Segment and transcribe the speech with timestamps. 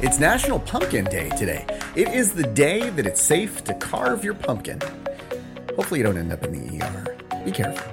[0.00, 1.66] It's National Pumpkin Day today.
[1.96, 4.80] It is the day that it's safe to carve your pumpkin.
[5.74, 7.44] Hopefully, you don't end up in the ER.
[7.44, 7.92] Be careful.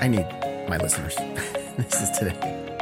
[0.00, 0.26] I need
[0.68, 1.14] my listeners.
[1.78, 2.73] this is today.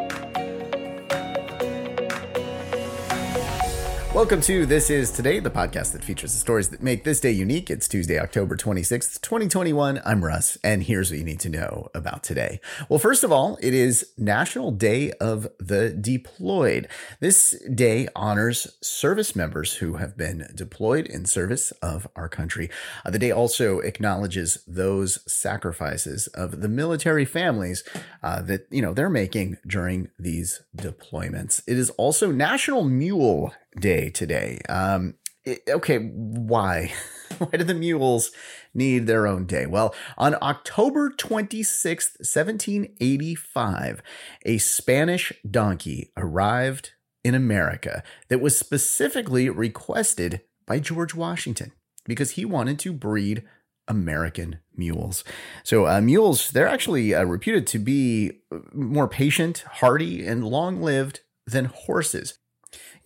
[4.15, 7.31] Welcome to This Is Today, the podcast that features the stories that make this day
[7.31, 7.71] unique.
[7.71, 10.03] It's Tuesday, October 26th, 2021.
[10.05, 12.61] I'm Russ, and here's what you need to know about today.
[12.91, 16.89] Well, first of all, it is National Day of the Deployed.
[17.21, 22.69] This day honors service members who have been deployed in service of our country.
[23.07, 27.83] Uh, the day also acknowledges those sacrifices of the military families
[28.23, 31.63] uh, that, you know, they're making during these deployments.
[31.67, 34.61] It is also National Mule day today.
[34.69, 36.93] Um, it, okay, why?
[37.39, 38.31] why do the mules
[38.75, 39.67] need their own day?
[39.67, 44.03] Well, on October 26th, 1785,
[44.45, 46.93] a Spanish donkey arrived
[47.25, 51.73] in America that was specifically requested by George Washington
[52.05, 53.45] because he wanted to breed
[53.89, 55.25] American mules.
[55.65, 61.21] So, uh, mules, they're actually uh, reputed to be more patient, hardy, and long lived
[61.47, 62.39] than horses.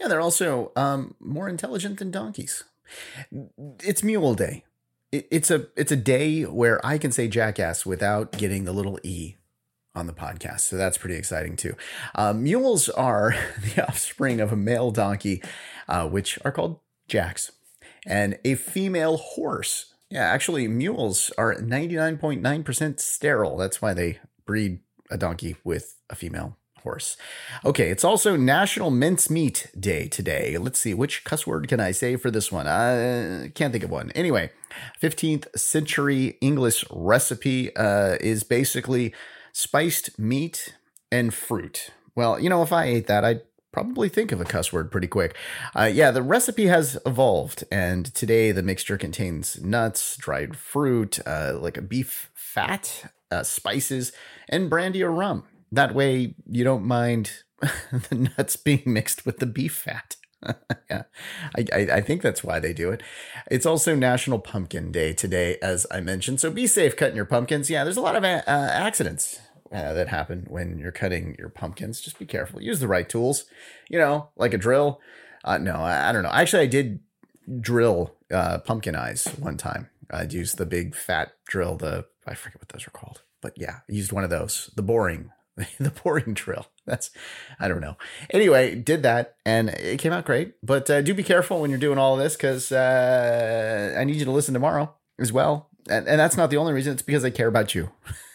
[0.00, 2.64] Yeah, they're also um, more intelligent than donkeys.
[3.83, 4.64] It's Mule Day.
[5.12, 8.98] It, it's a it's a day where I can say jackass without getting the little
[9.03, 9.37] e
[9.94, 10.61] on the podcast.
[10.61, 11.75] So that's pretty exciting too.
[12.14, 13.34] Uh, mules are
[13.75, 15.42] the offspring of a male donkey,
[15.89, 17.53] uh, which are called jacks,
[18.06, 19.94] and a female horse.
[20.11, 23.56] Yeah, actually, mules are 99.9% sterile.
[23.56, 24.78] That's why they breed
[25.11, 26.56] a donkey with a female
[26.87, 27.17] horse.
[27.65, 30.56] Okay, it's also National Mincemeat Day today.
[30.56, 32.69] Let's see, which cuss word can I say for this one?
[32.69, 34.12] I can't think of one.
[34.12, 34.53] Anyway,
[35.03, 39.12] 15th century English recipe uh, is basically
[39.53, 40.77] spiced meat
[41.11, 41.91] and fruit.
[42.15, 45.09] Well, you know, if I ate that, I'd probably think of a cuss word pretty
[45.09, 45.37] quick.
[45.75, 51.59] Uh, yeah, the recipe has evolved, and today the mixture contains nuts, dried fruit, uh,
[51.61, 54.12] like a beef fat, uh, spices,
[54.49, 55.44] and brandy or rum.
[55.76, 60.16] That way, you don't mind the nuts being mixed with the beef fat.
[60.91, 61.03] yeah,
[61.54, 63.03] I, I, I, think that's why they do it.
[63.50, 66.41] It's also National Pumpkin Day today, as I mentioned.
[66.41, 67.69] So be safe cutting your pumpkins.
[67.69, 69.38] Yeah, there's a lot of uh, accidents
[69.70, 72.00] uh, that happen when you're cutting your pumpkins.
[72.00, 72.62] Just be careful.
[72.62, 73.44] Use the right tools.
[73.91, 75.00] You know, like a drill.
[75.44, 76.31] Uh, no, I, I, don't know.
[76.32, 77.00] Actually, I did
[77.60, 79.91] drill uh, pumpkin eyes one time.
[80.10, 81.76] I'd use the big fat drill.
[81.76, 84.70] The I forget what those are called, but yeah, I used one of those.
[84.75, 85.32] The boring
[85.78, 86.67] the boring drill.
[86.84, 87.11] That's,
[87.59, 87.97] I don't know.
[88.31, 90.55] Anyway, did that and it came out great.
[90.62, 94.17] But uh, do be careful when you're doing all of this because uh, I need
[94.17, 95.71] you to listen tomorrow as well.
[95.89, 96.93] And, and that's not the only reason.
[96.93, 97.91] It's because I care about you.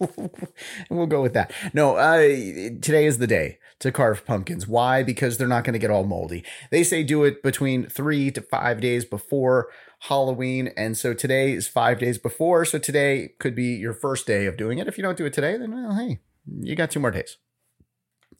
[0.90, 1.52] we'll go with that.
[1.72, 4.66] No, uh, today is the day to carve pumpkins.
[4.66, 5.02] Why?
[5.02, 6.44] Because they're not going to get all moldy.
[6.70, 9.68] They say do it between three to five days before
[10.00, 10.70] Halloween.
[10.76, 12.64] And so today is five days before.
[12.64, 14.88] So today could be your first day of doing it.
[14.88, 16.20] If you don't do it today, then, well, hey,
[16.60, 17.38] you got two more days.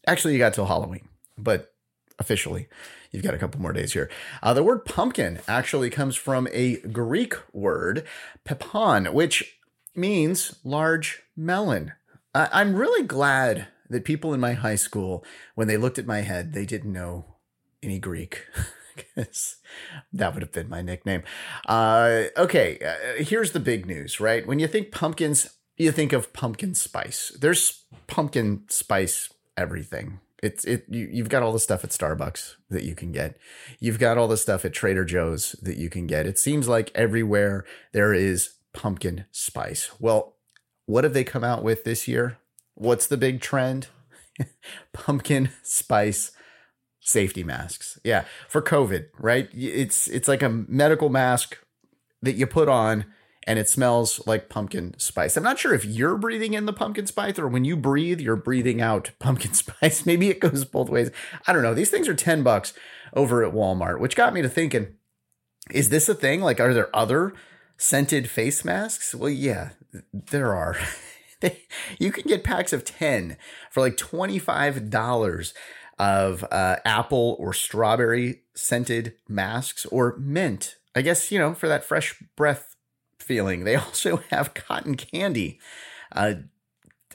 [0.06, 1.74] Actually, you got till Halloween, but
[2.18, 2.68] officially,
[3.10, 4.10] you've got a couple more days here.
[4.42, 8.04] Uh, the word pumpkin actually comes from a Greek word,
[8.48, 9.55] pepon, which
[9.96, 11.92] means large melon.
[12.34, 15.24] I- I'm really glad that people in my high school,
[15.54, 17.36] when they looked at my head, they didn't know
[17.82, 18.44] any Greek.
[20.12, 21.22] that would have been my nickname.
[21.66, 24.46] Uh, okay, uh, here's the big news, right?
[24.46, 27.36] When you think pumpkins, you think of pumpkin spice.
[27.40, 30.20] There's pumpkin spice everything.
[30.42, 33.38] It's it you, you've got all the stuff at Starbucks that you can get.
[33.80, 36.26] You've got all the stuff at Trader Joe's that you can get.
[36.26, 39.90] It seems like everywhere there is pumpkin spice.
[39.98, 40.36] Well,
[40.84, 42.38] what have they come out with this year?
[42.74, 43.88] What's the big trend?
[44.92, 46.30] pumpkin spice
[47.00, 47.98] safety masks.
[48.04, 49.48] Yeah, for COVID, right?
[49.52, 51.58] It's it's like a medical mask
[52.22, 53.06] that you put on
[53.46, 55.36] and it smells like pumpkin spice.
[55.36, 58.36] I'm not sure if you're breathing in the pumpkin spice or when you breathe, you're
[58.36, 60.04] breathing out pumpkin spice.
[60.04, 61.10] Maybe it goes both ways.
[61.46, 61.74] I don't know.
[61.74, 62.74] These things are 10 bucks
[63.14, 64.88] over at Walmart, which got me to thinking,
[65.70, 66.40] is this a thing?
[66.40, 67.32] Like, are there other
[67.76, 69.14] scented face masks?
[69.14, 69.70] Well, yeah,
[70.12, 70.76] there are.
[71.98, 73.36] you can get packs of 10
[73.70, 75.52] for like $25
[75.98, 80.76] of uh, apple or strawberry scented masks or mint.
[80.94, 82.76] I guess, you know, for that fresh breath
[83.18, 83.64] feeling.
[83.64, 85.60] They also have cotton candy.
[86.12, 86.34] Uh,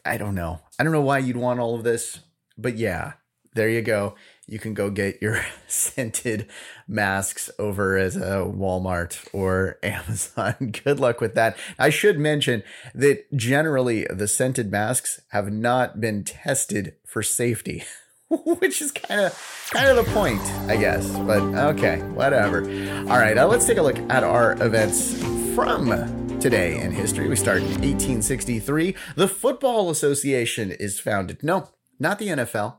[0.06, 0.62] I don't know.
[0.80, 2.20] I don't know why you'd want all of this,
[2.58, 3.14] but yeah,
[3.54, 4.16] there you go.
[4.48, 6.48] You can go get your scented
[6.88, 10.74] masks over as a Walmart or Amazon.
[10.84, 11.58] Good luck with that.
[11.80, 12.64] I should mention
[12.94, 17.84] that generally the scented masks have not been tested for safety
[18.46, 21.18] which is kind of kind of the point, I guess.
[21.20, 21.42] But
[21.76, 22.64] okay, whatever.
[23.10, 25.22] All right, uh, let's take a look at our events
[25.54, 27.28] from today in history.
[27.28, 28.96] We start in 1863.
[29.16, 31.44] The Football Association is founded.
[31.44, 31.70] No,
[32.00, 32.78] not the NFL.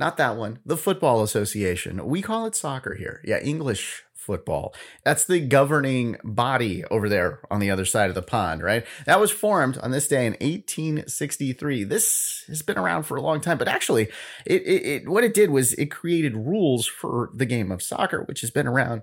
[0.00, 0.60] Not that one.
[0.64, 2.06] The Football Association.
[2.06, 3.20] We call it soccer here.
[3.22, 4.74] Yeah, English football.
[5.04, 8.86] That's the governing body over there on the other side of the pond, right?
[9.04, 11.84] That was formed on this day in 1863.
[11.84, 14.04] This has been around for a long time, but actually,
[14.46, 18.22] it, it, it what it did was it created rules for the game of soccer,
[18.22, 19.02] which has been around,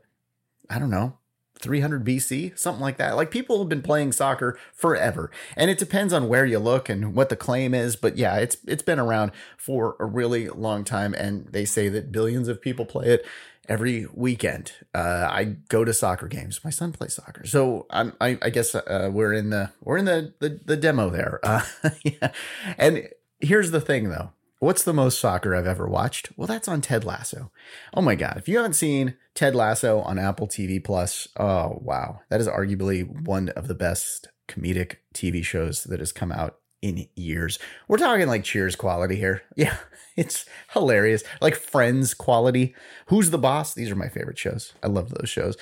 [0.68, 1.20] I don't know,
[1.60, 3.16] 300 BC, something like that.
[3.16, 5.32] Like people have been playing soccer forever.
[5.56, 8.58] And it depends on where you look and what the claim is, but yeah, it's
[8.68, 12.86] it's been around for a really long time and they say that billions of people
[12.86, 13.26] play it
[13.68, 14.72] every weekend.
[14.94, 16.62] Uh, I go to soccer games.
[16.64, 20.06] My son plays soccer, so I'm, I, I guess uh, we're in the we're in
[20.06, 21.40] the the, the demo there.
[21.44, 21.64] Uh,
[22.04, 22.32] yeah.
[22.78, 23.10] And
[23.40, 24.32] here's the thing, though.
[24.60, 26.32] What's the most soccer I've ever watched?
[26.36, 27.52] Well, that's on Ted Lasso.
[27.94, 28.38] Oh my god!
[28.38, 33.08] If you haven't seen Ted Lasso on Apple TV Plus, oh wow, that is arguably
[33.28, 37.60] one of the best comedic TV shows that has come out in years.
[37.88, 39.44] We're talking like Cheers quality here.
[39.56, 39.78] Yeah,
[40.16, 41.24] it's hilarious.
[41.42, 42.76] Like Friends quality.
[43.08, 43.74] Who's the boss?
[43.74, 44.74] These are my favorite shows.
[44.82, 45.56] I love those shows.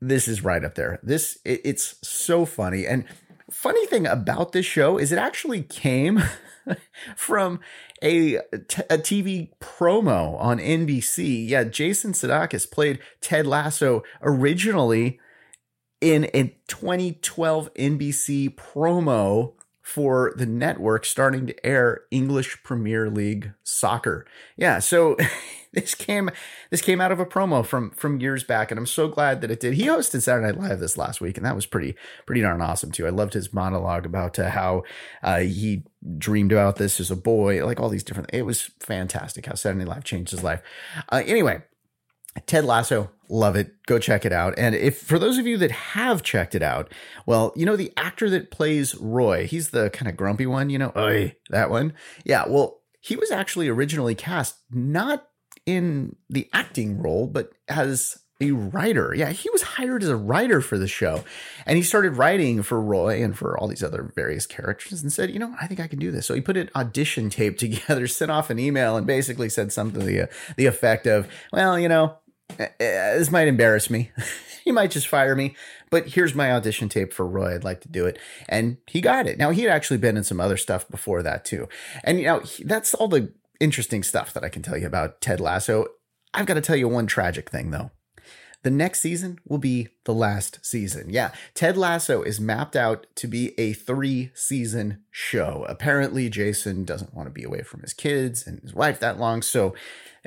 [0.00, 0.98] This is right up there.
[1.02, 2.86] This it, it's so funny.
[2.86, 3.04] And
[3.52, 6.22] funny thing about this show is it actually came
[7.16, 7.60] from
[8.02, 8.38] a,
[8.68, 11.48] t- a TV promo on NBC.
[11.48, 15.20] Yeah, Jason Sudeikis played Ted Lasso originally
[16.00, 24.24] in a 2012 NBC promo for the network starting to air English Premier League soccer.
[24.56, 25.16] Yeah, so
[25.72, 26.30] this came
[26.70, 29.50] this came out of a promo from from years back, and I'm so glad that
[29.50, 29.74] it did.
[29.74, 31.96] He hosted Saturday Night Live this last week, and that was pretty
[32.26, 33.06] pretty darn awesome too.
[33.06, 34.84] I loved his monologue about uh, how
[35.22, 35.82] uh, he
[36.16, 38.30] dreamed about this as a boy, like all these different.
[38.32, 40.62] It was fantastic how Saturday Night Live changed his life.
[41.10, 41.62] Uh, anyway,
[42.46, 43.72] Ted Lasso, love it.
[43.86, 44.54] Go check it out.
[44.56, 46.92] And if for those of you that have checked it out,
[47.26, 50.78] well, you know the actor that plays Roy, he's the kind of grumpy one, you
[50.78, 51.94] know, Oy, that one.
[52.24, 55.26] Yeah, well, he was actually originally cast not
[55.64, 59.14] in the acting role, but as a writer.
[59.14, 61.24] Yeah, he was hired as a writer for the show.
[61.64, 65.30] And he started writing for Roy and for all these other various characters and said,
[65.30, 66.26] you know, I think I can do this.
[66.26, 70.00] So he put an audition tape together, sent off an email, and basically said something
[70.00, 72.16] to the, the effect of, well, you know,
[72.58, 72.68] Uh, uh,
[73.18, 74.10] this might embarrass me.
[74.64, 75.56] he might just fire me,
[75.90, 77.54] but here's my audition tape for Roy.
[77.54, 78.18] I'd like to do it.
[78.48, 79.38] And he got it.
[79.38, 81.68] Now, he had actually been in some other stuff before that, too.
[82.04, 85.40] And, you know, that's all the interesting stuff that I can tell you about Ted
[85.40, 85.86] Lasso.
[86.34, 87.90] I've got to tell you one tragic thing, though.
[88.62, 91.10] The next season will be the last season.
[91.10, 95.66] Yeah, Ted Lasso is mapped out to be a three season show.
[95.68, 99.42] Apparently, Jason doesn't want to be away from his kids and his wife that long,
[99.42, 99.74] so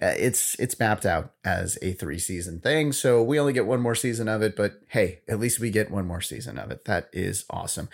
[0.02, 2.92] uh, it's it's mapped out as a three season thing.
[2.92, 5.90] So we only get one more season of it, but hey, at least we get
[5.90, 6.84] one more season of it.
[6.86, 7.88] That is awesome.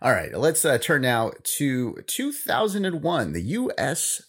[0.00, 3.32] All right, let's uh, turn now to 2001.
[3.32, 4.22] The U.S.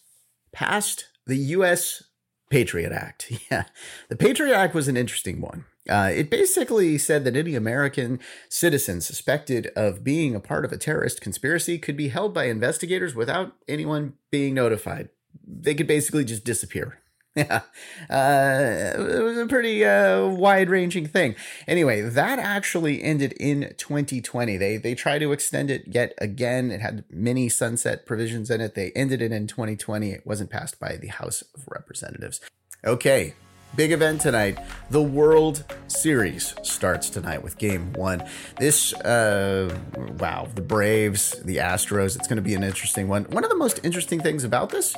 [0.52, 2.02] passed the U.S.
[2.50, 3.32] Patriot Act.
[3.50, 3.64] Yeah,
[4.08, 5.66] the Patriot Act was an interesting one.
[5.88, 10.76] Uh, it basically said that any American citizen suspected of being a part of a
[10.76, 15.10] terrorist conspiracy could be held by investigators without anyone being notified.
[15.46, 17.00] They could basically just disappear.
[17.46, 17.60] Yeah,
[18.08, 21.36] uh, it was a pretty uh, wide-ranging thing.
[21.68, 24.56] Anyway, that actually ended in 2020.
[24.56, 26.70] They they tried to extend it yet again.
[26.70, 28.74] It had many sunset provisions in it.
[28.74, 30.12] They ended it in 2020.
[30.12, 32.40] It wasn't passed by the House of Representatives.
[32.82, 33.34] Okay,
[33.76, 34.58] Big event tonight.
[34.88, 38.24] The World Series starts tonight with game one.
[38.58, 39.76] This, uh,
[40.18, 43.24] wow, the Braves, the Astros, it's going to be an interesting one.
[43.24, 44.96] One of the most interesting things about this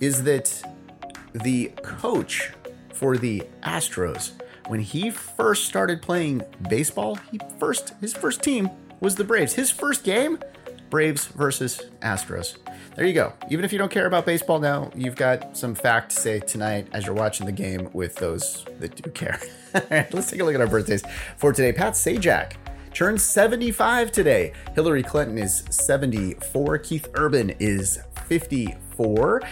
[0.00, 0.62] is that
[1.32, 2.50] the coach
[2.92, 4.32] for the Astros,
[4.68, 8.70] when he first started playing baseball, he first his first team
[9.00, 9.54] was the Braves.
[9.54, 10.38] His first game,
[10.90, 12.56] Braves versus Astros.
[12.96, 13.32] There you go.
[13.48, 16.88] Even if you don't care about baseball now, you've got some fact to say tonight
[16.92, 19.40] as you're watching the game with those that do care.
[19.74, 21.02] All right, let's take a look at our birthdays
[21.36, 21.72] for today.
[21.72, 22.52] Pat Sajak
[22.92, 24.52] turns 75 today.
[24.74, 26.78] Hillary Clinton is 74.
[26.78, 29.42] Keith Urban is 54.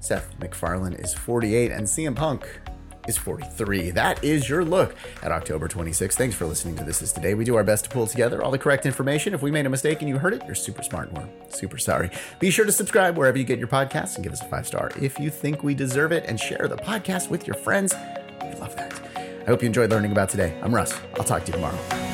[0.00, 2.60] Seth MacFarlane is 48, and CM Punk
[3.06, 3.90] is 43.
[3.92, 6.14] That is your look at October 26th.
[6.14, 7.34] Thanks for listening to This Is Today.
[7.34, 9.34] We do our best to pull together all the correct information.
[9.34, 11.78] If we made a mistake and you heard it, you're super smart and we're super
[11.78, 12.10] sorry.
[12.38, 14.90] Be sure to subscribe wherever you get your podcasts and give us a five star
[15.00, 17.94] if you think we deserve it and share the podcast with your friends.
[18.42, 18.92] We love that.
[19.16, 20.58] I hope you enjoyed learning about today.
[20.62, 20.98] I'm Russ.
[21.16, 22.09] I'll talk to you tomorrow.